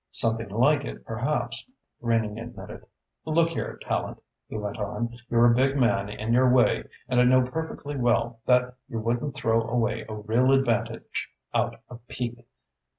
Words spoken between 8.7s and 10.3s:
you wouldn't throw away a